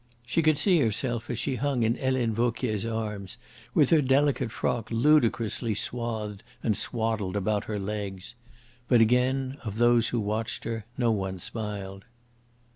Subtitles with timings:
[0.25, 3.37] She could see herself as she hung in Helene Vauquier's arms,
[3.75, 8.33] with her delicate frock ludicrously swathed and swaddled about her legs.
[8.87, 12.05] But, again, of those who watched her no one smiled.